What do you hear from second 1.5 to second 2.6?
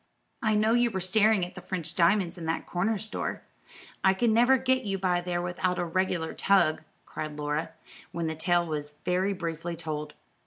the French diamonds in